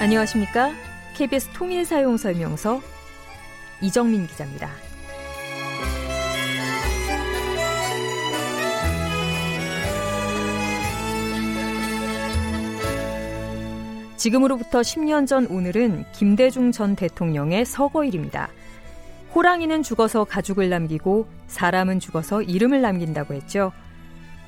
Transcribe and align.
안녕하십니까? 0.00 0.70
KBS 1.14 1.48
통일 1.54 1.84
사용 1.84 2.16
설명서 2.16 2.80
이정민 3.82 4.28
기자입니다. 4.28 4.70
지금으로부터 14.16 14.82
10년 14.82 15.26
전 15.26 15.46
오늘은 15.46 16.04
김대중 16.12 16.70
전 16.70 16.94
대통령의 16.94 17.64
서거일입니다. 17.64 18.50
호랑이는 19.34 19.82
죽어서 19.82 20.22
가죽을 20.22 20.68
남기고 20.68 21.26
사람은 21.48 21.98
죽어서 21.98 22.42
이름을 22.42 22.82
남긴다고 22.82 23.34
했죠. 23.34 23.72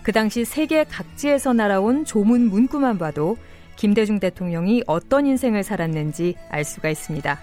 그 0.04 0.12
당시 0.12 0.44
세계 0.44 0.84
각지에서 0.84 1.52
날아온 1.54 2.04
조문 2.04 2.48
문구만 2.50 2.98
봐도 2.98 3.36
김대중 3.80 4.20
대통령이 4.20 4.82
어떤 4.86 5.24
인생을 5.24 5.62
살았는지 5.62 6.34
알 6.50 6.66
수가 6.66 6.90
있습니다. 6.90 7.40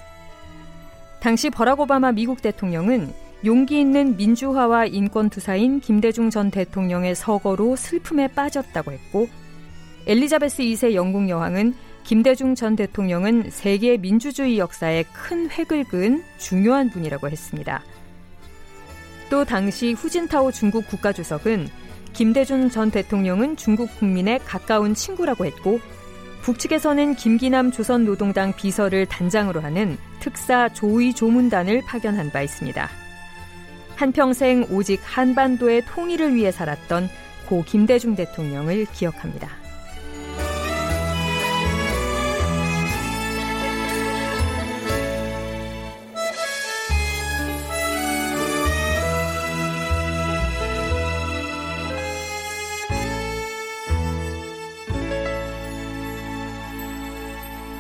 당시 1.20 1.50
버락 1.50 1.80
오바마 1.80 2.12
미국 2.12 2.44
대통령은 2.44 3.12
용기 3.44 3.80
있는 3.82 4.16
민주화와 4.18 4.86
인권 4.86 5.32
투사인 5.32 5.80
김대중 5.80 6.30
전 6.30 6.52
대통령의 6.52 7.16
서거로 7.16 7.76
슬픔에 7.76 8.28
빠졌다고 8.28 8.92
했고 8.92 9.28
엘리자베스 10.06 10.62
2세 10.62 10.94
영국 10.94 11.28
여왕은 11.28 11.74
김대중 12.04 12.54
전 12.54 12.76
대통령은 12.76 13.50
세계 13.50 13.98
민주주의 13.98 14.60
역사에 14.60 15.06
큰 15.12 15.50
획을 15.50 15.86
그은 15.86 16.24
중요한 16.38 16.92
분이라고 16.92 17.30
했습니다. 17.30 17.82
또 19.32 19.44
당시 19.44 19.94
후진타오 19.94 20.52
중국 20.52 20.86
국가주석은 20.86 21.68
김대중 22.14 22.70
전 22.70 22.92
대통령은 22.92 23.58
중국 23.58 23.90
국민의 23.98 24.38
가까운 24.46 24.94
친구라고 24.94 25.44
했고 25.44 25.80
북측에서는 26.42 27.16
김기남 27.16 27.72
조선노동당 27.72 28.56
비서를 28.56 29.06
단장으로 29.06 29.62
하는 29.62 29.98
특사 30.20 30.70
조의 30.70 31.14
조문단을 31.14 31.82
파견한 31.86 32.32
바 32.32 32.42
있습니다. 32.42 32.90
한평생 33.96 34.68
오직 34.70 35.02
한반도의 35.04 35.84
통일을 35.86 36.36
위해 36.36 36.52
살았던 36.52 37.10
고 37.48 37.64
김대중 37.64 38.16
대통령을 38.16 38.86
기억합니다. 38.94 39.67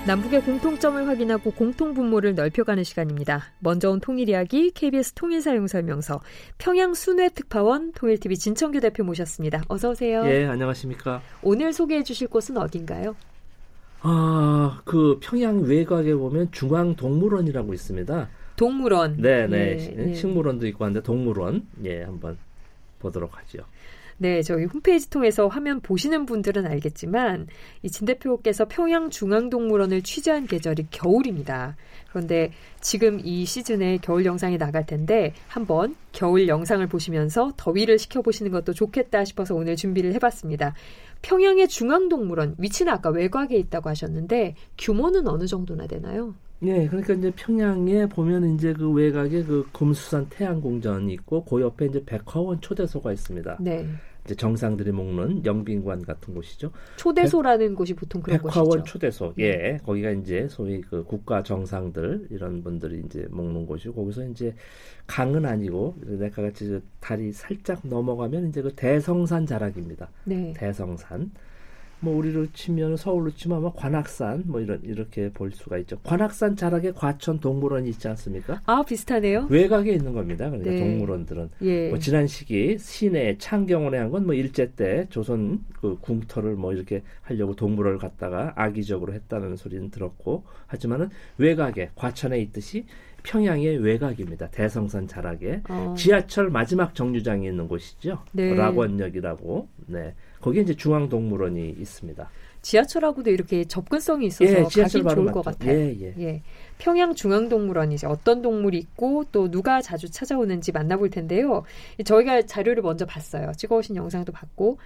남북의 0.08 0.44
공통점을 0.44 1.06
확인하고 1.06 1.52
공통 1.52 1.94
분모를 1.94 2.34
넓혀가는 2.34 2.86
시간입니다. 2.86 3.44
먼저 3.60 3.92
온 3.92 4.00
통일 4.00 4.30
이야기 4.30 4.72
KBS 4.72 5.12
통일 5.12 5.42
사용 5.42 5.68
설명서 5.68 6.22
평양 6.58 6.94
순회 6.94 7.28
특파원 7.28 7.92
통일TV 7.92 8.38
진청규 8.38 8.80
대표 8.80 9.04
모셨습니다. 9.04 9.64
어서 9.68 9.90
오세요. 9.90 10.24
예, 10.26 10.46
안녕하십니까? 10.46 11.22
오늘 11.42 11.74
소개해 11.74 12.04
주실 12.04 12.30
곳은 12.30 12.56
어딘가요? 12.56 13.18
아, 14.00 14.80
그 14.86 15.20
평양 15.22 15.64
외곽에 15.64 16.16
보면 16.16 16.54
중앙 16.54 16.96
동물원이라고 16.96 17.74
있습니다. 17.74 18.30
동물원. 18.56 19.18
네, 19.20 19.46
네. 19.48 19.78
예, 19.78 20.12
예. 20.12 20.14
식물원도 20.14 20.68
있고 20.68 20.86
한데 20.86 21.04
동물원. 21.04 21.68
예, 21.84 22.04
한번 22.04 22.38
보도록 23.00 23.38
하죠. 23.40 23.60
네, 24.20 24.42
저희 24.42 24.66
홈페이지 24.66 25.10
통해서 25.12 25.48
화면 25.48 25.80
보시는 25.80 26.26
분들은 26.26 26.66
알겠지만 26.66 27.48
이 27.84 27.90
진 27.90 28.06
대표께서 28.06 28.66
평양 28.68 29.10
중앙동물원을 29.10 30.02
취재한 30.02 30.46
계절이 30.48 30.88
겨울입니다. 30.92 31.76
그런데 32.10 32.52
지금 32.82 33.20
이 33.24 33.46
시즌에 33.46 33.98
겨울 34.02 34.26
영상이 34.26 34.58
나갈 34.58 34.86
텐데 34.86 35.34
한번 35.48 35.96
겨울 36.14 36.48
영상을 36.48 36.86
보시면서 36.88 37.54
더위를 37.58 38.00
식혀보시는 38.00 38.52
것도 38.52 38.74
좋겠다 38.74 39.24
싶어서 39.26 39.54
오늘 39.56 39.76
준비를 39.76 40.14
해봤습니다. 40.16 40.74
평양의 41.22 41.68
중앙동물원 41.68 42.56
위치는 42.58 42.92
아까 42.94 43.10
외곽에 43.10 43.56
있다고 43.58 43.90
하셨는데 43.90 44.56
규모는 44.78 45.28
어느 45.28 45.46
정도나 45.46 45.88
되나요? 45.88 46.34
네, 46.60 46.88
그러니까 46.88 47.14
이제 47.14 47.32
평양에 47.36 48.08
보면 48.08 48.56
이제 48.56 48.74
그 48.74 48.92
외곽에 48.92 49.44
그 49.44 49.68
금수산 49.72 50.28
태양공전이 50.30 51.14
있고 51.14 51.44
그 51.46 51.62
옆에 51.62 51.86
이제 51.86 52.04
백화원 52.04 52.60
초대소가 52.62 53.12
있습니다. 53.14 53.58
네. 53.60 53.88
이제 54.28 54.36
정상들이 54.36 54.92
먹는 54.92 55.46
영빈관 55.46 56.02
같은 56.02 56.34
곳이죠. 56.34 56.72
초대소라는 56.98 57.70
백, 57.70 57.76
곳이 57.76 57.94
보통 57.94 58.22
그런 58.22 58.38
백화원 58.42 58.82
곳이죠. 58.82 58.84
초대소. 58.84 59.34
예. 59.40 59.78
거기가 59.86 60.12
이제 60.12 60.48
소위 60.50 60.82
그 60.82 61.06
국가 61.06 61.42
정상들 61.42 62.28
이런 62.30 62.62
분들이 62.62 63.02
이제 63.06 63.26
먹는 63.32 63.66
곳이고 63.66 63.96
거기서 63.96 64.26
이제 64.26 64.54
강은 65.08 65.46
아니고 65.46 65.96
내가 66.02 66.42
같이 66.42 66.82
다리 67.00 67.32
살짝 67.32 67.80
넘어가면 67.88 68.50
이제 68.50 68.62
그 68.62 68.74
대성산 68.76 69.46
자락입니다. 69.46 70.10
네. 70.26 70.54
대성산. 70.58 71.32
뭐 72.00 72.16
우리로 72.16 72.46
치면 72.54 72.96
서울로 72.98 73.32
치면 73.32 73.58
아마 73.58 73.72
관악산 73.74 74.44
뭐 74.46 74.62
이런 74.62 74.80
이렇게 74.84 75.30
볼 75.32 75.52
수가 75.52 75.78
있죠. 75.80 75.98
관악산 76.04 76.56
자락에 76.56 76.92
과천 76.92 77.40
동물원이 77.40 77.90
있지 77.90 78.08
않습니까? 78.08 78.62
아 78.66 78.84
비슷하네요. 78.84 79.48
외곽에 79.50 79.94
있는 79.94 80.14
겁니다. 80.14 80.48
그러니까 80.50 80.72
네. 80.72 80.80
동물원들은 80.80 81.50
예. 81.64 81.90
뭐 81.90 81.98
지난 82.00 82.28
시기 82.28 82.78
시내 82.78 83.38
창경원에 83.38 83.98
한 83.98 84.12
건 84.12 84.26
뭐 84.28 84.34
일제 84.36 84.72
때 84.76 85.08
조선 85.10 85.64
그 85.80 85.98
궁터를 86.02 86.56
뭐 86.56 86.74
이렇게 86.74 87.02
하려고 87.22 87.56
동물원을 87.56 87.98
갖다가 88.00 88.54
악의적으로 88.56 89.14
했다는 89.14 89.56
소리는 89.56 89.90
들었고 89.90 90.44
하지만은 90.68 91.10
외곽에 91.38 91.92
과천에 91.96 92.40
있듯이 92.42 92.86
평양의 93.28 93.84
외곽입니다. 93.84 94.48
대성산 94.48 95.06
자락에 95.06 95.62
어. 95.70 95.94
지하철 95.98 96.50
마지막 96.50 96.96
정류장에 96.96 97.46
있는 97.46 97.68
곳이죠. 97.68 98.20
네. 98.32 98.54
락원역이라고. 98.56 99.68
네. 99.88 100.14
거기에 100.40 100.62
이제 100.62 100.74
중앙동물원이 100.74 101.76
있습니다. 101.78 102.30
지하철하고도 102.62 103.30
이렇게 103.30 103.66
접근성이 103.66 104.28
있어서 104.28 104.52
예, 104.52 104.64
가기 104.64 104.90
좋을 104.90 105.04
맞죠. 105.04 105.26
것 105.26 105.46
같아요. 105.46 105.72
예, 105.72 105.96
예. 106.00 106.14
예. 106.20 106.42
평양 106.78 107.14
중앙동물원 107.16 107.92
이제 107.92 108.08
어떤 108.08 108.42
동물이 108.42 108.78
있고 108.78 109.26
또 109.32 109.52
누가 109.52 109.82
자주 109.82 110.10
찾아오는지 110.10 110.72
만나볼 110.72 111.10
텐데요. 111.10 111.64
저희가 112.04 112.44
자료를 112.44 112.82
먼저 112.82 113.06
봤어요. 113.06 113.52
찍어오신 113.58 113.98
영상도 113.98 114.32
봤고 114.32 114.80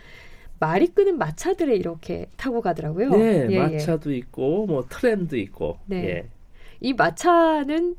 말이 0.60 0.88
끄는 0.88 1.18
마차들에 1.18 1.76
이렇게 1.76 2.28
타고 2.38 2.62
가더라고요. 2.62 3.10
네, 3.12 3.48
예, 3.50 3.52
예. 3.52 3.60
마차도 3.60 4.14
예. 4.14 4.18
있고 4.18 4.66
뭐 4.66 4.86
트램도 4.90 5.38
있고. 5.38 5.78
네. 5.86 6.06
예. 6.06 6.30
이 6.80 6.94
마차는 6.94 7.96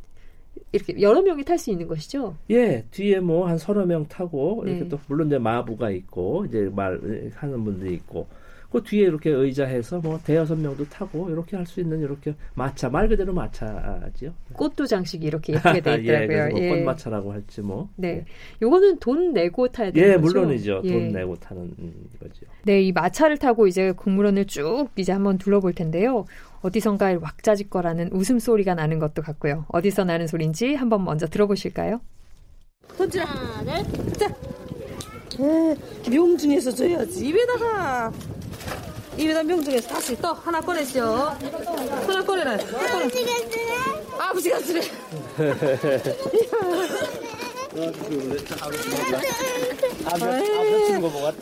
이렇게 0.73 1.01
여러 1.01 1.23
명이 1.23 1.45
탈 1.45 1.59
수 1.59 1.71
있는 1.71 1.87
것이죠? 1.87 2.37
예, 2.51 2.85
뒤에 2.91 3.21
뭐 3.21 3.47
한 3.49 3.59
서너 3.59 3.85
명 3.87 4.07
타고 4.07 4.63
이렇게 4.67 4.83
네. 4.85 4.89
또 4.89 4.99
물론 5.09 5.27
이제 5.27 5.39
마부가 5.39 5.91
있고 5.91 6.45
이제 6.47 6.71
말 6.75 6.99
하는 7.35 7.65
분들이 7.65 7.95
있고 7.95 8.27
그 8.71 8.83
뒤에 8.83 9.03
이렇게 9.03 9.29
의자해서 9.31 9.99
뭐 10.01 10.19
대여섯 10.25 10.59
명도 10.59 10.85
타고 10.89 11.29
이렇게 11.29 11.57
할 11.59 11.67
수 11.67 11.81
있는 11.81 12.01
이렇게 12.01 12.35
마차 12.55 12.89
말 12.89 13.07
그대로 13.07 13.35
마차지요. 13.35 14.33
꽃도 14.55 14.87
장식이 14.87 15.27
이렇게 15.27 15.53
예쁘게 15.55 15.81
돼 15.83 15.95
있더라고요. 16.01 16.37
예, 16.39 16.49
뭐 16.49 16.61
예. 16.61 16.69
꽃마차라고 16.71 17.33
할지 17.33 17.61
뭐. 17.61 17.91
네, 17.97 18.09
예. 18.09 18.25
요거는 18.63 18.99
돈 18.99 19.35
내고 19.35 19.69
타야 19.69 19.91
되는 19.91 20.09
예, 20.09 20.15
거죠. 20.17 20.23
물론이죠. 20.41 20.81
예. 20.85 20.91
돈 20.93 21.13
내고 21.13 21.35
타는 21.37 21.71
거죠. 22.19 22.47
네, 22.65 22.81
이 22.81 22.93
마차를 22.93 23.39
타고 23.39 23.67
이제 23.67 23.93
국물원을 23.93 24.47
쭉 24.47 24.89
이제 24.97 25.11
한번 25.13 25.37
둘러볼 25.39 25.75
텐데요. 25.75 26.27
어디선가 26.63 27.19
왁자지껄하는 27.21 28.11
웃음소리가 28.13 28.75
나는 28.75 29.01
것도 29.01 29.23
같고요. 29.23 29.65
어디서 29.69 30.05
나는 30.05 30.29
소리인지 30.29 30.75
한번 30.75 31.05
먼저 31.05 31.27
들어보실까요? 31.27 32.01
하나, 33.25 33.83
둘, 33.83 34.13
자. 34.13 34.27
에, 35.41 35.77
명중에서 36.09 36.71
줘야지. 36.71 37.27
입에다가. 37.27 38.13
입에다 39.19 39.43
명중에서 39.43 39.89
다시 39.89 40.17
또 40.21 40.33
하나 40.33 40.61
꺼내시오. 40.61 41.05
하나 41.05 42.25
꺼내라. 42.25 42.53
아버지가 42.53 43.39
쓰래? 43.51 43.73
아버지가 44.19 44.59
쓰래. 44.61 44.83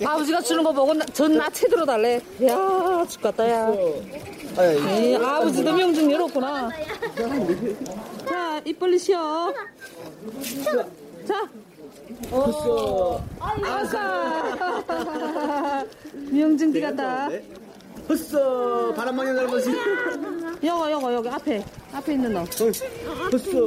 아버지가 0.04 0.40
주는 0.42 0.62
거 0.62 0.72
보고 0.72 0.98
전나 1.12 1.50
채들어 1.50 1.84
달래. 1.84 2.20
야, 2.44 3.04
죽겠다, 3.08 3.50
야. 3.50 3.72
에이, 4.58 5.16
아버지도 5.16 5.72
명중 5.72 6.10
열었구나. 6.12 6.70
자, 8.28 8.60
입 8.64 8.78
벌리시오. 8.78 9.52
자. 11.26 11.48
벌써. 12.30 13.22
아까. 13.62 14.64
명중 16.30 16.72
뒤갔다. 16.72 17.28
벌써 18.06 18.92
바람막이 18.94 19.32
넓어지. 19.32 19.72
여거 20.64 20.90
여거 20.90 21.14
여기 21.14 21.28
앞에 21.28 21.64
앞에 21.92 22.12
있는 22.14 22.32
너. 22.34 22.44
벌써. 23.30 23.58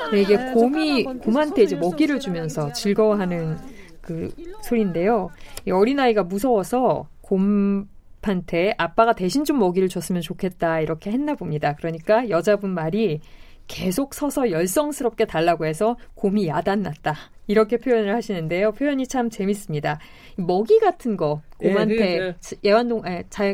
아. 0.00 0.10
네, 0.10 0.22
이게 0.22 0.36
곰이 0.52 1.04
곰한테 1.04 1.62
이제 1.62 1.76
먹이를 1.76 2.20
주면서 2.20 2.72
즐거워하는 2.72 3.56
그 4.00 4.30
소리인데요. 4.62 5.30
이 5.66 5.70
어린아이가 5.70 6.24
무서워서 6.24 7.08
곰 7.20 7.88
집한테 8.26 8.74
아빠가 8.76 9.12
대신 9.12 9.44
좀 9.44 9.58
먹이를 9.58 9.88
줬으면 9.88 10.20
좋겠다 10.20 10.80
이렇게 10.80 11.12
했나 11.12 11.34
봅니다. 11.34 11.74
그러니까 11.74 12.28
여자분 12.28 12.70
말이 12.70 13.20
계속 13.68 14.14
서서 14.14 14.50
열성스럽게 14.50 15.24
달라고 15.24 15.66
해서 15.66 15.96
곰이 16.14 16.48
야단났다. 16.48 17.14
이렇게 17.48 17.78
표현을 17.78 18.14
하시는데요. 18.14 18.72
표현이 18.72 19.06
참 19.06 19.30
재밌습니다. 19.30 19.98
먹이 20.36 20.78
같은 20.78 21.16
거 21.16 21.42
곰한테 21.58 22.14
예, 22.14 22.18
그, 22.18 22.56
애완동 22.64 23.02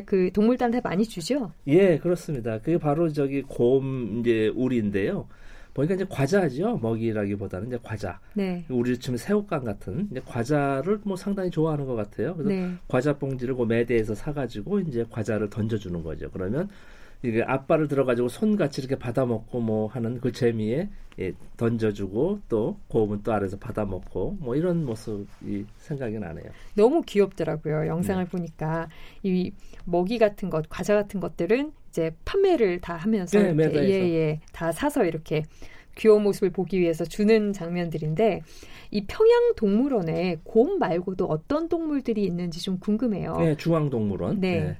그 0.06 0.30
동물들한테 0.32 0.80
많이 0.82 1.04
주죠? 1.04 1.52
예, 1.66 1.98
그렇습니다. 1.98 2.58
그게 2.58 2.78
바로 2.78 3.10
저기 3.10 3.42
곰 3.42 4.20
이제 4.20 4.50
우리인데요. 4.54 5.28
보니까 5.74 5.94
이제 5.94 6.04
과자죠. 6.08 6.78
먹이라기보다는 6.78 7.68
이제 7.68 7.78
과자. 7.82 8.20
네. 8.34 8.64
우리 8.68 8.98
지금 8.98 9.16
새우깡 9.16 9.64
같은 9.64 10.08
이제 10.10 10.20
과자를 10.24 11.00
뭐 11.04 11.16
상당히 11.16 11.50
좋아하는 11.50 11.86
것 11.86 11.94
같아요. 11.94 12.34
그래서 12.34 12.50
네. 12.50 12.74
과자 12.88 13.16
봉지를 13.16 13.54
그 13.54 13.64
매대에서 13.64 14.14
사가지고 14.14 14.80
이제 14.80 15.04
과자를 15.08 15.48
던져주는 15.48 16.02
거죠. 16.02 16.30
그러면 16.30 16.68
이게 17.22 17.42
앞발을 17.42 17.88
들어가지고 17.88 18.28
손같이 18.28 18.80
이렇게 18.80 18.96
받아먹고 18.96 19.60
뭐 19.60 19.86
하는 19.86 20.20
그 20.20 20.32
재미에 20.32 20.88
예, 21.20 21.32
던져주고 21.56 22.40
또 22.48 22.78
고음은 22.88 23.22
또 23.22 23.32
아래서 23.32 23.56
받아먹고 23.58 24.38
뭐 24.40 24.56
이런 24.56 24.84
모습이 24.84 25.66
생각이 25.78 26.18
나네요. 26.18 26.46
너무 26.74 27.02
귀엽더라고요. 27.02 27.86
영상을 27.86 28.24
네. 28.24 28.30
보니까 28.30 28.88
이 29.22 29.52
먹이 29.84 30.18
같은 30.18 30.50
것, 30.50 30.68
과자 30.68 30.94
같은 30.94 31.20
것들은 31.20 31.72
이제 31.90 32.14
판매를 32.24 32.80
다 32.80 32.96
하면서 32.96 33.38
네, 33.38 33.50
이렇게 33.50 33.88
예예 33.88 34.40
다 34.52 34.72
사서 34.72 35.04
이렇게 35.04 35.44
귀여운 35.96 36.22
모습을 36.22 36.50
보기 36.50 36.80
위해서 36.80 37.04
주는 37.04 37.52
장면들인데 37.52 38.40
이 38.90 39.04
평양 39.06 39.54
동물원에 39.54 40.38
곰 40.42 40.78
말고도 40.78 41.26
어떤 41.26 41.68
동물들이 41.68 42.24
있는지 42.24 42.62
좀 42.62 42.78
궁금해요. 42.78 43.36
네, 43.36 43.56
중앙 43.56 43.90
동물원. 43.90 44.40
네. 44.40 44.60
네. 44.60 44.76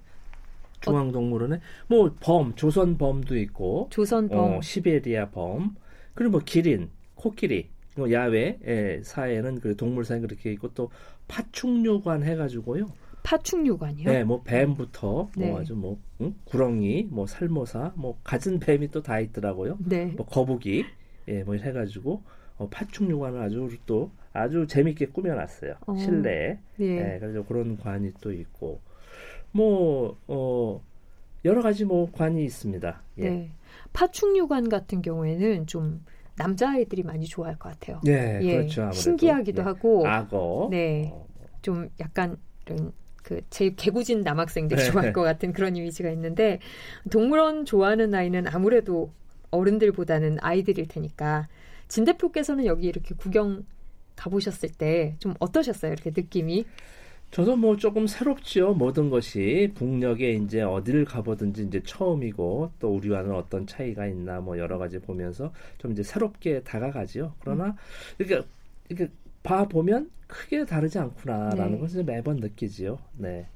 중앙동물원에 0.82 1.61
뭐 1.88 2.14
범, 2.20 2.55
조선 2.56 2.99
범도 2.99 3.37
있고, 3.38 3.88
조선 3.90 4.29
범, 4.29 4.58
어, 4.58 4.61
시베리아 4.62 5.31
범, 5.31 5.75
그리고 6.14 6.32
뭐 6.32 6.40
기린, 6.44 6.90
코끼리, 7.14 7.70
뭐 7.96 8.11
야외 8.12 8.58
예, 8.67 9.00
사회는 9.05 9.61
그 9.61 9.76
동물사에 9.76 10.20
그렇게 10.20 10.52
있고 10.52 10.73
또 10.75 10.90
파충류관 11.29 12.23
해가지고요. 12.25 12.87
파충류관이요? 13.23 14.08
네, 14.11 14.25
뭐 14.25 14.43
뱀부터 14.43 15.31
네. 15.37 15.50
뭐 15.50 15.61
아주 15.61 15.75
뭐 15.76 15.99
응? 16.20 16.34
구렁이, 16.44 17.08
뭐 17.11 17.26
살모사, 17.26 17.93
뭐 17.96 18.19
갖은 18.25 18.58
뱀이 18.61 18.88
또 18.90 19.02
다 19.02 19.20
있더라고요. 19.20 19.79
네. 19.84 20.06
뭐 20.17 20.26
거북이, 20.26 20.90
예, 21.29 21.43
뭐 21.44 21.55
해가지고 21.55 22.23
어, 22.58 22.69
파충류관을 22.70 23.40
아주 23.40 23.69
또 23.87 24.11
아주 24.32 24.67
재밌게 24.67 25.06
꾸며놨어요. 25.06 25.75
어. 25.87 25.94
실내에. 25.96 26.58
예. 26.81 27.14
예, 27.14 27.19
그래서 27.20 27.44
그런 27.44 27.76
관이 27.79 28.12
또 28.20 28.32
있고 28.32 28.81
뭐 29.53 30.19
어, 30.27 30.83
여러 31.45 31.63
가지 31.63 31.85
뭐 31.85 32.11
관이 32.13 32.45
있습니다. 32.45 33.03
예. 33.19 33.23
네. 33.31 33.51
파충류관 33.93 34.69
같은 34.69 35.03
경우에는 35.03 35.67
좀 35.67 36.05
남자아이들이 36.37 37.03
많이 37.03 37.27
좋아할 37.27 37.59
것 37.59 37.69
같아요. 37.71 38.01
네, 38.05 38.39
예, 38.43 38.57
그렇죠. 38.57 38.83
아무래도. 38.83 39.01
신기하기도 39.01 39.61
예. 39.63 39.65
하고. 39.65 40.07
악어. 40.07 40.69
네. 40.71 41.11
어, 41.13 41.27
뭐. 41.39 41.47
좀 41.61 41.89
약간 42.01 42.37
이런 42.67 42.93
그제 43.23 43.71
개구진 43.77 44.23
남학생들이 44.23 44.81
네. 44.83 44.91
좋아할 44.91 45.13
것 45.13 45.23
같은 45.23 45.53
그런 45.53 45.77
이미지가 45.77 46.11
있는데 46.11 46.59
동물원 47.11 47.67
좋아하는 47.67 48.15
아이는 48.15 48.49
아무래도 48.49 49.13
어른들보다는 49.51 50.39
아이들일 50.41 50.89
테니까 50.89 51.49
진 51.87 52.05
대표께서는 52.05 52.65
여기 52.67 52.87
이렇게 52.89 53.15
구경 53.15 53.65
가보셨을 54.17 54.71
때 54.71 55.17
좀 55.21 55.35
어떠셨어요? 55.39 55.93
이렇게 55.93 56.11
느낌이? 56.15 56.65
저도 57.32 57.56
뭐 57.56 57.79
조금 57.79 58.06
새롭지요. 58.06 58.75
모든 58.75 59.08
것이 59.08 59.73
북녘에 59.75 60.34
이제 60.34 60.61
어디를 60.61 61.06
가보든지 61.06 61.62
이제 61.64 61.82
처음이고 61.82 62.73
또 62.79 62.94
우리와는 62.94 63.34
어떤 63.34 63.67
차이가 63.67 64.06
있나 64.06 64.40
뭐 64.40 64.58
여러 64.58 64.76
가지 64.76 64.99
보면서 64.99 65.50
좀 65.79 65.93
이제 65.93 66.02
새롭게 66.02 66.62
다가가지요. 66.62 67.34
그러나 67.40 67.69
음. 67.69 67.73
이렇게 68.19 68.46
이렇게 68.90 69.11
봐 69.43 69.67
보면 69.67 70.11
크게 70.26 70.67
다르지 70.67 70.99
않구나라는 70.99 71.73
네. 71.73 71.79
것을 71.79 72.05
매번 72.05 72.37
느끼지요. 72.37 72.99
네. 73.17 73.46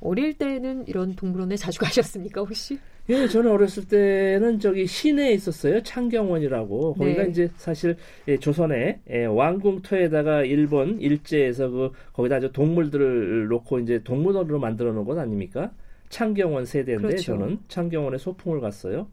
어릴 0.00 0.36
때는 0.36 0.88
이런 0.88 1.14
동물원에 1.14 1.56
자주 1.56 1.78
가셨습니까 1.78 2.40
혹시? 2.40 2.80
예, 3.10 3.28
저는 3.28 3.50
어렸을 3.50 3.86
때는 3.86 4.58
저기 4.60 4.86
시내에 4.86 5.32
있었어요. 5.34 5.82
창경원이라고. 5.82 6.94
거기가 6.94 7.24
네. 7.24 7.28
이제 7.28 7.50
사실 7.56 7.96
예, 8.28 8.38
조선의 8.38 9.00
예, 9.10 9.24
왕궁터에다가 9.26 10.44
일본 10.44 10.98
일제에서 11.00 11.68
그 11.68 11.92
거기다 12.14 12.40
저 12.40 12.50
동물들을 12.50 13.48
놓고 13.48 13.80
이제 13.80 14.02
동물원으로 14.02 14.58
만들어 14.58 14.92
놓은 14.92 15.04
것 15.04 15.18
아닙니까? 15.18 15.70
창경원 16.08 16.64
세대인데 16.64 17.08
그렇죠. 17.08 17.22
저는 17.22 17.58
창경원에 17.68 18.16
소풍을 18.16 18.60
갔어요. 18.60 19.08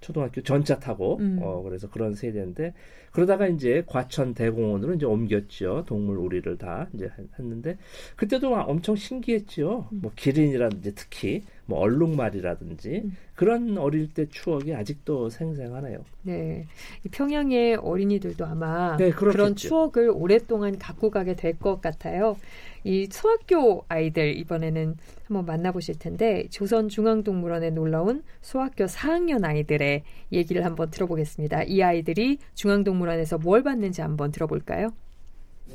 초등학교 0.00 0.42
전차 0.42 0.78
타고 0.78 1.18
음. 1.18 1.38
어 1.42 1.62
그래서 1.62 1.88
그런 1.90 2.14
세대인데 2.14 2.72
그러다가 3.12 3.48
이제 3.48 3.82
과천 3.86 4.34
대공원으로 4.34 4.94
이제 4.94 5.06
옮겼죠 5.06 5.84
동물 5.86 6.18
우리를 6.18 6.56
다 6.58 6.88
이제 6.94 7.10
했는데 7.38 7.78
그때도 8.16 8.54
엄청 8.54 8.94
신기했죠 8.94 9.88
음. 9.92 10.00
뭐 10.02 10.12
기린이라든지 10.14 10.94
특히 10.94 11.42
뭐 11.66 11.80
얼룩말이라든지 11.80 13.02
음. 13.04 13.16
그런 13.38 13.78
어릴 13.78 14.12
때 14.12 14.26
추억이 14.28 14.74
아직도 14.74 15.28
생생하네요. 15.30 15.98
네, 16.22 16.66
이 17.04 17.08
평양의 17.08 17.76
어린이들도 17.76 18.44
아마 18.44 18.96
네, 18.96 19.12
그런 19.12 19.54
추억을 19.54 20.10
오랫동안 20.12 20.76
갖고 20.76 21.08
가게 21.10 21.36
될 21.36 21.56
것 21.56 21.80
같아요. 21.80 22.36
이 22.82 23.06
소학교 23.12 23.84
아이들 23.88 24.36
이번에는 24.38 24.96
한번 25.28 25.46
만나보실 25.46 26.00
텐데 26.00 26.48
조선중앙동물원에 26.50 27.70
놀러온 27.70 28.24
소학교 28.40 28.86
4학년 28.86 29.44
아이들의 29.44 30.02
얘기를 30.32 30.64
한번 30.64 30.90
들어보겠습니다. 30.90 31.62
이 31.62 31.80
아이들이 31.80 32.38
중앙동물원에서 32.54 33.38
뭘 33.38 33.62
봤는지 33.62 34.00
한번 34.00 34.32
들어볼까요? 34.32 34.88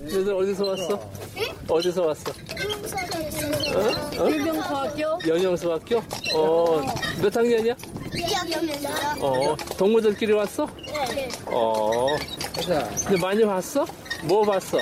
얘들 0.01 0.33
어디서 0.33 0.65
왔어? 0.65 1.09
네? 1.35 1.49
어디서 1.67 2.05
왔어? 2.07 2.31
어? 3.75 4.23
어? 4.23 4.29
연영소학교. 4.29 5.19
연영소학교? 5.27 5.97
어, 6.35 6.81
몇 7.21 7.35
학년이야? 7.35 7.75
2학년이요. 7.75 9.21
어, 9.23 9.55
동물들끼리 9.77 10.33
왔어? 10.33 10.67
네. 11.15 11.29
어, 11.45 12.07
근데 13.05 13.17
많이 13.21 13.45
봤어? 13.45 13.85
뭐 14.23 14.41
봤어? 14.43 14.79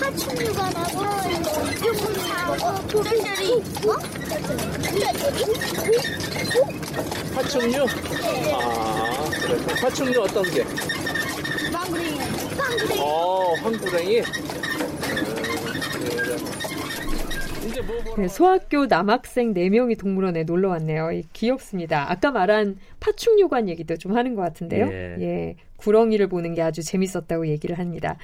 파충류가 0.00 0.70
나고, 0.70 1.04
용사하고, 1.86 2.88
도리들이, 2.88 3.52
어? 3.88 3.96
파충류? 7.34 7.86
네. 7.86 8.52
아, 8.54 9.24
그래. 9.30 9.66
파충류 9.80 10.22
어떤 10.22 10.42
게? 10.44 10.64
황구랭이. 12.66 13.00
어, 13.00 13.54
황구랭이? 13.62 14.22
네, 18.18 18.28
소학교 18.28 18.86
남학생 18.86 19.52
4명이 19.54 19.98
동물원에 19.98 20.44
놀러 20.44 20.70
왔네요. 20.70 21.10
귀엽습니다. 21.32 22.10
아까 22.10 22.30
말한 22.30 22.78
파충류관 23.00 23.68
얘기도 23.68 23.96
좀 23.96 24.16
하는 24.16 24.34
것 24.34 24.42
같은데요. 24.42 24.86
예. 24.86 25.16
예. 25.20 25.56
구렁이를 25.76 26.28
보는 26.28 26.54
게 26.54 26.62
아주 26.62 26.82
재밌었다고 26.82 27.48
얘기를 27.48 27.78
합니다. 27.78 28.16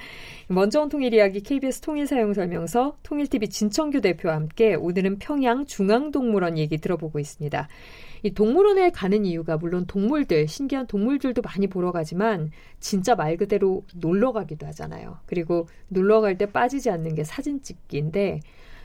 먼저 0.47 0.81
온 0.81 0.89
통일 0.89 1.13
이야기 1.13 1.41
KBS 1.41 1.81
통일 1.81 2.07
사용 2.07 2.33
설명서 2.33 2.97
통일TV 3.03 3.49
진청규 3.49 4.01
대표와 4.01 4.35
함께 4.35 4.75
오늘은 4.75 5.19
평양 5.19 5.65
중앙동물원 5.65 6.57
얘기 6.57 6.77
들어보고 6.77 7.19
있습니다. 7.19 7.67
이 8.23 8.33
동물원에 8.33 8.91
가는 8.91 9.25
이유가 9.25 9.57
물론 9.57 9.85
동물들, 9.85 10.47
신기한 10.47 10.87
동물들도 10.87 11.41
많이 11.41 11.67
보러 11.67 11.91
가지만 11.91 12.51
진짜 12.79 13.15
말 13.15 13.35
그대로 13.37 13.83
놀러 13.95 14.31
가기도 14.31 14.65
하잖아요. 14.67 15.19
그리고 15.25 15.67
놀러 15.89 16.21
갈 16.21 16.37
때 16.37 16.45
빠지지 16.47 16.89
않는 16.89 17.15
게 17.15 17.23
사진 17.23 17.61
찍기인데 17.61 18.39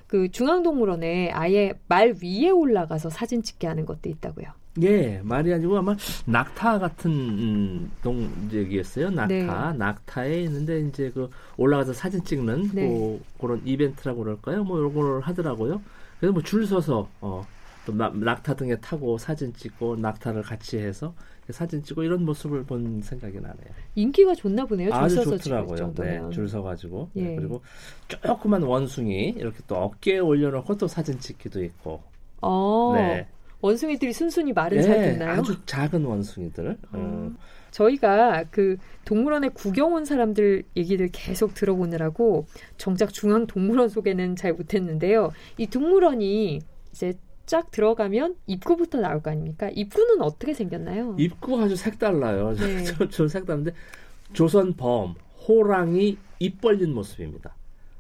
그 0.06 0.30
중앙동물원에 0.30 1.30
아예 1.30 1.72
말 1.86 2.14
위에 2.22 2.50
올라가서 2.50 3.10
사진 3.10 3.42
찍게 3.42 3.66
하는 3.66 3.86
것도 3.86 4.08
있다고요. 4.08 4.46
예, 4.82 5.20
말이 5.24 5.52
아니고 5.52 5.76
아마 5.78 5.96
낙타 6.26 6.78
같은 6.78 7.10
음, 7.10 7.90
동적이었어요. 8.02 9.10
낙타, 9.10 9.26
네. 9.72 9.78
낙타에 9.78 10.42
있는데 10.42 10.80
이제 10.80 11.10
그 11.12 11.28
올라가서 11.56 11.92
사진 11.92 12.22
찍는 12.22 12.70
네. 12.74 12.86
뭐 12.86 13.20
그런 13.40 13.60
이벤트라고 13.64 14.22
그럴까요? 14.22 14.64
뭐 14.64 14.78
이런 14.78 14.94
걸 14.94 15.20
하더라고요. 15.20 15.80
그래서 16.20 16.32
뭐 16.32 16.42
줄 16.42 16.66
서서 16.66 17.08
어, 17.20 17.44
또 17.86 17.92
낙타 17.92 18.54
등에 18.54 18.76
타고 18.76 19.18
사진 19.18 19.52
찍고 19.54 19.96
낙타를 19.96 20.42
같이 20.42 20.78
해서 20.78 21.14
사진 21.50 21.82
찍고 21.82 22.02
이런 22.02 22.24
모습을 22.24 22.64
본 22.64 23.00
생각이 23.02 23.36
나네요. 23.40 23.72
인기가 23.94 24.34
좋나 24.34 24.66
보네요. 24.66 24.92
아주 24.92 25.24
좋더라고요. 25.24 25.94
네, 25.94 26.20
줄 26.30 26.48
서가지고 26.48 27.10
네, 27.14 27.22
예. 27.22 27.28
네, 27.30 27.36
그리고 27.36 27.62
조그만 28.06 28.62
원숭이 28.62 29.30
이렇게 29.30 29.58
또 29.66 29.76
어깨에 29.76 30.18
올려놓고 30.18 30.76
또 30.76 30.86
사진 30.86 31.18
찍기도 31.18 31.64
있고. 31.64 32.02
어, 32.42 32.92
네. 32.94 33.26
원숭이들이 33.60 34.12
순순히 34.12 34.52
말은 34.52 34.78
네, 34.78 34.82
잘 34.82 35.12
듣나요? 35.12 35.40
아주 35.40 35.56
작은 35.66 36.04
원숭이들. 36.04 36.78
어. 36.92 36.96
음. 36.96 37.36
저희가 37.70 38.44
그 38.50 38.76
동물원에 39.04 39.50
구경 39.50 39.92
온 39.92 40.04
사람들 40.04 40.62
얘기를 40.76 41.08
계속 41.12 41.54
들어보느라고 41.54 42.46
정작 42.78 43.12
중앙 43.12 43.46
동물원 43.46 43.88
소개는 43.88 44.36
잘 44.36 44.54
못했는데요. 44.54 45.32
이 45.58 45.66
동물원이 45.66 46.60
이제 46.92 47.14
쫙 47.46 47.70
들어가면 47.70 48.36
입구부터 48.46 49.00
나올 49.00 49.22
거 49.22 49.30
아닙니까? 49.30 49.70
입구는 49.74 50.22
어떻게 50.22 50.54
생겼나요? 50.54 51.16
입구 51.18 51.60
아주 51.60 51.76
색달라요. 51.76 52.54
네. 52.54 52.84
저, 52.84 53.08
저 53.08 53.28
색다른데 53.28 53.72
조선 54.32 54.74
범 54.74 55.14
호랑이 55.46 56.16
입 56.40 56.60
벌린 56.60 56.94
모습입니다. 56.94 57.54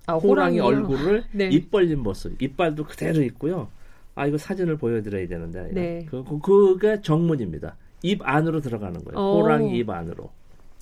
아, 0.06 0.14
호랑이 0.14 0.60
얼굴을 0.60 1.24
네. 1.32 1.48
입 1.48 1.70
벌린 1.70 2.00
모습, 2.00 2.40
이빨도 2.40 2.84
그대로 2.84 3.22
있고요. 3.22 3.68
아 4.18 4.26
이거 4.26 4.36
사진을 4.36 4.76
보여드려야 4.76 5.26
되는데 5.28 5.70
네. 5.72 6.06
그, 6.10 6.24
그 6.24 6.38
그게 6.40 7.00
정문입니다. 7.00 7.76
입 8.02 8.20
안으로 8.22 8.60
들어가는 8.60 9.02
거예요. 9.04 9.18
오. 9.18 9.42
호랑이 9.42 9.76
입 9.76 9.88
안으로. 9.88 10.30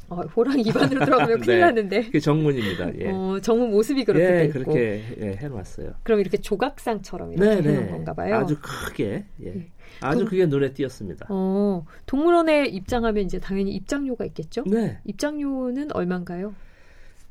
어, 0.09 0.21
호랑이 0.37 0.63
입안으로 0.63 1.05
들어가면 1.05 1.41
큰일 1.41 1.59
네. 1.59 1.61
나는데. 1.61 2.03
그게 2.05 2.21
정문입니다. 2.21 2.99
예. 3.01 3.11
어, 3.11 3.39
정문 3.43 3.73
모습이 3.73 4.05
그렇게 4.05 4.25
예, 4.25 4.29
돼 4.29 4.45
있고. 4.47 4.53
그렇게 4.53 5.03
예, 5.21 5.27
해놨어요. 5.37 5.95
그럼 6.03 6.21
이렇게 6.21 6.37
조각상처럼 6.39 7.33
이렇게 7.33 7.61
네, 7.61 7.71
해놓은 7.71 7.91
건가 7.91 8.15
봐요. 8.15 8.37
아주 8.37 8.57
크게. 8.61 9.25
예. 9.43 9.51
네. 9.51 9.69
아주 10.01 10.21
동, 10.21 10.29
그게 10.29 10.47
눈에 10.47 10.73
띄었습니다. 10.73 11.27
어, 11.29 11.85
동물원에 12.07 12.67
입장하면 12.67 13.25
이제 13.25 13.39
당연히 13.39 13.73
입장료가 13.73 14.25
있겠죠? 14.27 14.63
네. 14.67 14.99
입장료는 15.05 15.93
얼마인가요? 15.93 16.55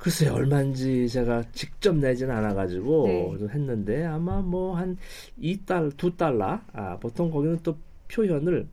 글쎄요, 0.05 0.35
얼마인지 0.35 1.09
제가 1.09 1.43
직접 1.51 1.95
내지는 1.95 2.35
않아가지고 2.35 3.07
네. 3.07 3.47
했는데 3.51 4.05
아마 4.05 4.39
뭐한 4.39 4.97
2달, 5.41 5.91
2달러. 5.93 6.62
아, 6.74 6.97
보통 7.00 7.31
거기는 7.31 7.57
또 7.63 7.75
표현을 8.13 8.67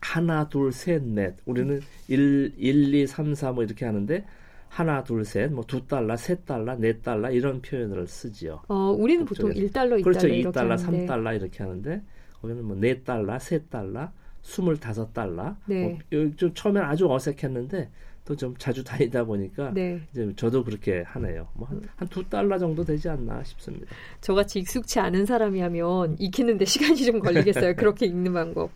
하나, 0.00 0.48
둘, 0.48 0.70
셋, 0.70 1.02
넷. 1.02 1.34
우리는 1.44 1.80
1, 2.06 2.54
1 2.56 2.94
2, 2.94 3.06
3, 3.08 3.32
4뭐 3.32 3.64
이렇게 3.64 3.84
하는데 3.84 4.24
하나, 4.68 5.02
둘, 5.02 5.24
셋, 5.24 5.50
뭐 5.50 5.64
두 5.64 5.84
달러, 5.88 6.14
세 6.16 6.36
달러, 6.44 6.76
네 6.76 6.92
달러 7.00 7.32
이런 7.32 7.60
표현을 7.60 8.06
쓰지요. 8.06 8.60
어, 8.68 8.94
우리는 8.96 9.24
보통 9.24 9.50
1달러, 9.52 10.00
2달러 10.00 10.04
그렇죠. 10.04 10.28
2달러, 10.28 10.78
3달러 10.78 11.34
이렇게 11.34 11.64
하는데 11.64 12.00
거기는 12.40 12.62
뭐 12.64 12.76
네 12.76 13.02
달러, 13.02 13.36
세 13.40 13.58
달러, 13.64 14.08
25달러. 14.44 15.56
네. 15.66 15.82
뭐, 16.12 16.30
좀 16.36 16.54
처음엔 16.54 16.84
아주 16.84 17.10
어색했는데 17.12 17.90
또 18.28 18.36
좀 18.36 18.54
자주 18.58 18.84
다니다 18.84 19.24
보니까 19.24 19.72
네. 19.72 20.00
이제 20.12 20.30
저도 20.36 20.62
그렇게 20.62 21.02
하네요. 21.06 21.48
뭐 21.54 21.66
한두 21.96 22.22
달러 22.28 22.58
정도 22.58 22.84
되지 22.84 23.08
않나 23.08 23.42
싶습니다. 23.42 23.86
저같이 24.20 24.58
익숙치 24.58 25.00
않은 25.00 25.24
사람이 25.24 25.60
하면 25.60 26.14
익히는데 26.18 26.64
시간이 26.66 27.04
좀 27.04 27.20
걸리겠어요. 27.20 27.74
그렇게 27.74 28.06
읽는 28.06 28.34
방법. 28.34 28.70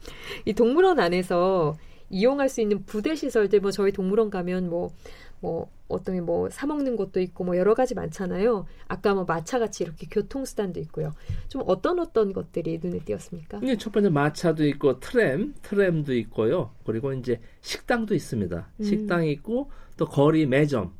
이 0.47 0.55
동물원 0.55 0.99
안에서 0.99 1.77
이용할 2.09 2.49
수 2.49 2.61
있는 2.63 2.83
부대 2.85 3.15
시설들 3.15 3.61
뭐 3.61 3.71
저희 3.71 3.93
동물원 3.93 4.31
가면 4.31 4.71
뭐 4.71 4.91
뭐 5.43 5.69
어떤 5.89 6.25
뭐 6.25 6.49
사 6.49 6.67
먹는 6.67 6.97
것도 6.97 7.21
있고 7.21 7.45
뭐 7.45 7.57
여러 7.59 7.75
가지 7.75 7.95
많잖아요. 7.95 8.65
아까 8.89 9.13
뭐 9.15 9.25
마차 9.25 9.59
같이 9.59 9.83
이렇게 9.85 10.07
교통 10.11 10.45
수단도 10.47 10.81
있고요. 10.81 11.13
좀 11.49 11.63
어떤 11.67 11.99
어떤 11.99 12.33
것들이 12.33 12.81
눈에 12.83 13.01
띄었습니까? 13.01 13.59
네, 13.61 13.77
첫 13.77 13.93
번째 13.93 14.09
마차도 14.09 14.65
있고 14.69 15.01
트램, 15.01 15.53
트램도 15.63 16.15
있고요. 16.15 16.71
그리고 16.87 17.13
이제 17.13 17.41
식당도 17.61 18.15
있습니다. 18.15 18.69
음. 18.81 18.83
식당이 18.85 19.31
있고 19.33 19.71
또 19.99 20.07
거리 20.07 20.47
매점. 20.47 20.93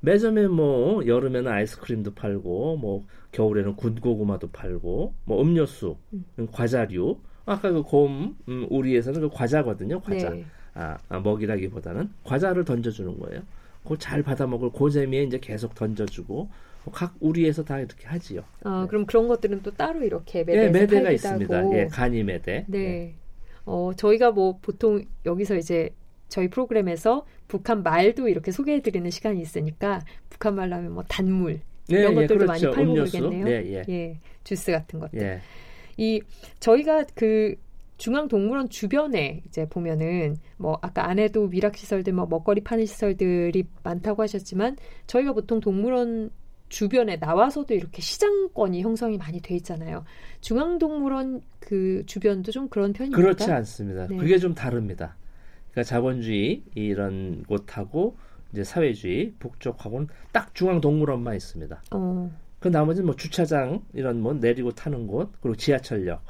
매점에 0.00 0.46
뭐 0.48 1.06
여름에는 1.06 1.50
아이스크림도 1.50 2.14
팔고 2.14 2.76
뭐 2.76 3.04
겨울에는 3.32 3.76
군고구마도 3.76 4.50
팔고 4.50 5.14
뭐 5.24 5.40
음료수, 5.42 5.96
음. 6.12 6.48
과자류. 6.52 7.18
아까 7.46 7.70
그 7.70 7.82
곰 7.84 8.36
음, 8.48 8.66
우리에서는 8.70 9.20
그 9.20 9.28
과자거든요. 9.30 10.00
과자. 10.00 10.30
네. 10.30 10.44
아, 10.74 10.98
아, 11.08 11.20
먹이라기보다는 11.20 12.10
과자를 12.24 12.64
던져주는 12.64 13.18
거예요. 13.18 13.42
그걸 13.86 13.98
잘 13.98 14.22
받아먹을 14.22 14.70
고재미에 14.70 15.22
이제 15.22 15.38
계속 15.38 15.74
던져주고 15.76 16.50
각 16.92 17.14
우리에서 17.20 17.64
다 17.64 17.78
이렇게 17.78 18.06
하지요. 18.06 18.42
아 18.64 18.82
네. 18.82 18.88
그럼 18.88 19.06
그런 19.06 19.28
것들은 19.28 19.62
또 19.62 19.70
따로 19.72 20.02
이렇게 20.02 20.44
매대 20.44 20.64
예, 20.64 20.68
매대가 20.68 21.10
있습니다. 21.10 21.56
하고. 21.56 21.78
예, 21.78 21.86
간이 21.86 22.24
매대. 22.24 22.64
네. 22.68 22.78
네. 22.78 23.14
어 23.64 23.92
저희가 23.96 24.32
뭐 24.32 24.58
보통 24.60 25.04
여기서 25.24 25.56
이제 25.56 25.90
저희 26.28 26.48
프로그램에서 26.48 27.24
북한 27.48 27.82
말도 27.84 28.28
이렇게 28.28 28.50
소개해드리는 28.50 29.08
시간이 29.10 29.40
있으니까 29.40 30.00
북한 30.30 30.56
말로 30.56 30.74
하면 30.76 30.92
뭐 30.92 31.04
단물 31.04 31.60
예, 31.92 31.98
이런 31.98 32.12
예, 32.12 32.14
것들도 32.14 32.46
그렇죠. 32.46 32.46
많이 32.46 32.62
팔고 32.76 32.92
음료수? 32.92 33.18
그러겠네요. 33.18 33.46
예, 33.48 33.72
예. 33.72 33.84
예, 33.88 34.20
주스 34.42 34.72
같은 34.72 34.98
것들. 34.98 35.20
예. 35.22 35.40
이 35.96 36.20
저희가 36.58 37.04
그 37.14 37.54
중앙동물원 37.96 38.68
주변에 38.68 39.42
이제 39.46 39.66
보면은 39.68 40.36
뭐 40.56 40.78
아까 40.82 41.08
안에도 41.08 41.48
미락 41.48 41.76
시설들 41.76 42.12
뭐 42.12 42.26
먹거리 42.26 42.62
파는 42.62 42.86
시설들이 42.86 43.64
많다고 43.82 44.22
하셨지만 44.22 44.76
저희가 45.06 45.32
보통 45.32 45.60
동물원 45.60 46.30
주변에 46.68 47.16
나와서도 47.16 47.74
이렇게 47.74 48.02
시장권이 48.02 48.82
형성이 48.82 49.18
많이 49.18 49.40
돼 49.40 49.54
있잖아요. 49.56 50.04
중앙동물원 50.40 51.42
그 51.60 52.02
주변도 52.06 52.52
좀 52.52 52.68
그런 52.68 52.92
편입니까? 52.92 53.20
그렇지 53.20 53.50
않습니다. 53.50 54.06
네. 54.08 54.16
그게 54.16 54.38
좀 54.38 54.54
다릅니다. 54.54 55.16
그러니까 55.70 55.84
자본주의 55.84 56.64
이런 56.74 57.44
곳하고 57.44 58.16
이제 58.52 58.64
사회주의 58.64 59.32
북쪽하고는 59.38 60.08
딱 60.32 60.54
중앙동물원만 60.54 61.36
있습니다. 61.36 61.82
어. 61.92 62.30
그 62.58 62.68
나머지는 62.68 63.06
뭐 63.06 63.16
주차장 63.16 63.82
이런 63.92 64.20
뭐 64.20 64.34
내리고 64.34 64.72
타는 64.72 65.06
곳 65.06 65.30
그리고 65.40 65.56
지하철역 65.56 66.22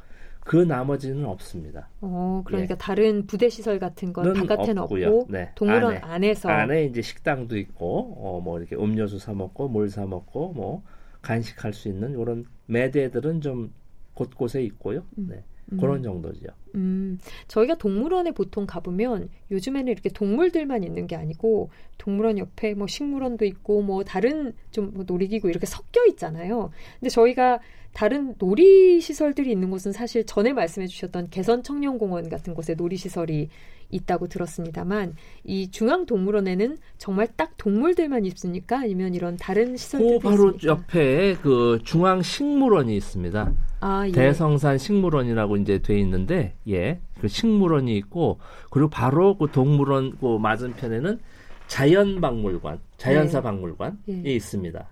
그 0.47 0.55
나머지는 0.55 1.25
없습니다. 1.27 1.89
어, 2.01 2.43
그러니까 2.45 2.75
예. 2.75 2.79
다른 2.79 3.27
부대 3.27 3.49
시설 3.49 3.81
같은 3.81 4.13
건 4.13 4.33
바깥에는 4.33 4.83
없고요. 4.85 5.09
없고 5.09 5.27
네. 5.29 5.51
동물원 5.57 5.97
안에, 5.97 6.35
서 6.35 6.49
안에 6.49 6.85
이제 6.85 7.03
식당도 7.03 7.59
있고 7.59 8.15
어, 8.17 8.41
뭐 8.41 8.61
이렇게 8.61 8.77
음료수 8.77 9.19
사 9.19 9.35
먹고 9.35 9.69
물사 9.69 10.07
먹고 10.07 10.53
뭐 10.53 10.85
간식할 11.23 11.73
수 11.73 11.89
있는 11.89 12.13
이런 12.13 12.45
매대들은 12.67 13.41
좀 13.41 13.73
곳곳에 14.15 14.63
있고요. 14.63 15.03
음. 15.19 15.27
네. 15.31 15.45
음. 15.73 15.79
그런 15.79 16.05
정도죠. 16.05 16.47
음, 16.77 17.19
저희가 17.49 17.77
동물원에 17.77 18.33
보통 18.33 18.67
가보면 18.67 19.29
요즘에는 19.51 19.91
이렇게 19.91 20.09
동물들만 20.11 20.85
있는 20.85 21.07
게 21.07 21.17
아니고 21.17 21.71
동물원 21.99 22.39
옆에 22.39 22.75
뭐 22.75 22.87
식물원도 22.87 23.45
있고 23.47 23.83
뭐 23.83 24.05
다른 24.05 24.53
좀 24.71 24.87
뭐 24.95 25.05
놀이기구 25.07 25.49
이렇게 25.51 25.67
섞여 25.67 26.05
있잖아요. 26.07 26.71
근데 27.01 27.11
저희가 27.11 27.59
다른 27.93 28.35
놀이 28.39 29.01
시설들이 29.01 29.51
있는 29.51 29.71
곳은 29.71 29.93
사실 29.93 30.25
전에 30.27 30.53
말씀해 30.53 30.87
주셨던 30.87 31.29
개선 31.31 31.63
청년공원 31.63 32.29
같은 32.29 32.55
곳에 32.55 32.75
놀이 32.75 32.97
시설이 32.97 33.49
있다고 33.89 34.27
들었습니다만 34.29 35.15
이 35.45 35.71
중앙동물원에는 35.71 36.77
정말 36.99 37.29
딱 37.37 37.57
동물들만 37.57 38.27
있습니까? 38.27 38.81
아니면 38.81 39.15
이런 39.15 39.37
다른 39.37 39.77
시설들도 39.77 40.19
그 40.19 40.29
바로 40.29 40.51
있습니까? 40.57 40.67
옆에 40.67 41.37
그 41.41 41.79
중앙식물원이 41.85 42.97
있습니다. 42.97 43.53
아, 43.81 44.09
예. 44.09 44.13
대성산 44.13 44.77
식물원이라고 44.79 45.57
이제 45.59 45.79
돼 45.79 45.99
있는데 46.01 46.55
예. 46.69 47.01
그 47.21 47.29
식물원이 47.29 47.97
있고 47.99 48.39
그리고 48.71 48.89
바로 48.91 49.37
그 49.37 49.51
동물원 49.51 50.19
그 50.19 50.39
맞은편에는 50.39 51.21
자연박물관, 51.69 52.81
자연사 52.97 53.39
네. 53.39 53.43
박물관이 53.43 53.97
예. 54.25 54.35
있습니다. 54.35 54.87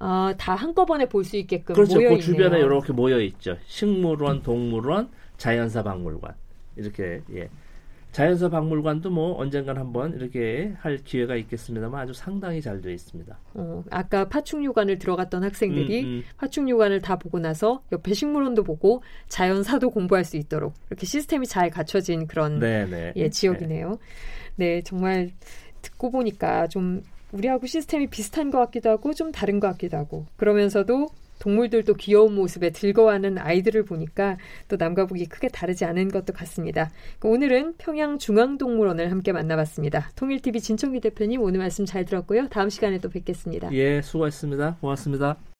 아, 0.00 0.34
다 0.36 0.54
한꺼번에 0.54 1.08
볼 1.08 1.24
수 1.24 1.36
있게끔 1.36 1.74
그렇죠. 1.74 1.94
모여 1.96 2.10
그 2.10 2.20
주변에 2.20 2.58
이렇게 2.58 2.92
모여 2.92 3.20
있죠. 3.20 3.56
식물원, 3.66 4.42
동물원, 4.42 5.08
자연사 5.36 5.82
박물관 5.82 6.34
이렇게 6.76 7.22
예. 7.34 7.48
자연사 8.14 8.48
박물관도 8.48 9.10
뭐 9.10 9.36
언젠간 9.40 9.76
한번 9.76 10.14
이렇게 10.14 10.72
할 10.78 10.98
기회가 10.98 11.34
있겠습니다만 11.34 12.00
아주 12.00 12.14
상당히 12.14 12.62
잘 12.62 12.80
되어 12.80 12.92
있습니다. 12.92 13.36
어, 13.54 13.82
아까 13.90 14.28
파충류관을 14.28 15.00
들어갔던 15.00 15.42
학생들이 15.42 16.02
음, 16.02 16.06
음. 16.06 16.22
파충류관을 16.36 17.00
다 17.00 17.16
보고 17.16 17.40
나서 17.40 17.82
옆에 17.90 18.14
식물원도 18.14 18.62
보고 18.62 19.02
자연사도 19.26 19.90
공부할 19.90 20.24
수 20.24 20.36
있도록 20.36 20.74
이렇게 20.90 21.06
시스템이 21.06 21.48
잘 21.48 21.70
갖춰진 21.70 22.28
그런 22.28 22.60
네네. 22.60 22.86
네. 22.88 23.12
예, 23.16 23.30
지역이네요. 23.30 23.98
네, 24.54 24.80
정말 24.82 25.32
듣고 25.82 26.12
보니까 26.12 26.68
좀 26.68 27.02
우리하고 27.32 27.66
시스템이 27.66 28.06
비슷한 28.06 28.52
것 28.52 28.58
같기도 28.58 28.90
하고 28.90 29.12
좀 29.12 29.32
다른 29.32 29.58
것 29.58 29.66
같기도 29.66 29.96
하고 29.96 30.26
그러면서도 30.36 31.08
동물들도 31.44 31.94
귀여운 31.94 32.34
모습에 32.34 32.70
즐거워하는 32.70 33.36
아이들을 33.36 33.84
보니까 33.84 34.38
또 34.66 34.76
남과 34.76 35.06
북이 35.06 35.26
크게 35.26 35.48
다르지 35.48 35.84
않은 35.84 36.08
것도 36.08 36.32
같습니다. 36.32 36.90
그 37.18 37.28
오늘은 37.28 37.74
평양중앙동물원을 37.76 39.10
함께 39.10 39.32
만나봤습니다. 39.32 40.10
통일TV 40.16 40.62
진청기 40.62 41.00
대표님 41.00 41.42
오늘 41.42 41.58
말씀 41.58 41.84
잘 41.84 42.06
들었고요. 42.06 42.48
다음 42.48 42.70
시간에 42.70 42.98
또 42.98 43.10
뵙겠습니다. 43.10 43.70
예, 43.74 44.00
수고하셨습니다. 44.00 44.78
고맙습니다. 44.80 45.36